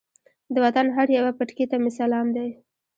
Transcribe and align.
د 0.53 0.55
وطن 0.65 0.85
هر 0.95 1.07
یوه 1.17 1.31
پټکي 1.37 1.65
ته 1.71 1.75
مې 1.81 1.91
سلام 1.99 2.27
دی. 2.35 2.49